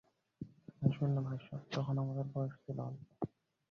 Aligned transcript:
হাসবেন 0.77 1.11
না 1.15 1.21
ভাইসব, 1.21 1.59
তখন 1.71 1.95
আমাদের 1.97 2.25
বয়স 2.33 2.53
ছিল 2.63 2.77
অল্প। 2.79 3.01